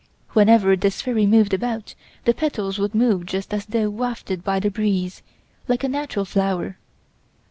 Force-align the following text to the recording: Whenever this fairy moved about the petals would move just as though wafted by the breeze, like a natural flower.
Whenever 0.29 0.75
this 0.75 0.99
fairy 0.99 1.27
moved 1.27 1.53
about 1.53 1.93
the 2.25 2.33
petals 2.33 2.79
would 2.79 2.95
move 2.95 3.23
just 3.23 3.53
as 3.53 3.67
though 3.67 3.87
wafted 3.87 4.43
by 4.43 4.59
the 4.59 4.71
breeze, 4.71 5.21
like 5.67 5.83
a 5.83 5.87
natural 5.87 6.25
flower. 6.25 6.79